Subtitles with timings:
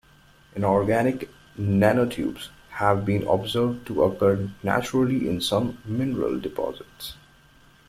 [0.55, 1.29] Inorganic
[1.59, 7.17] nanotubes have been observed to occur naturally in some mineral deposits.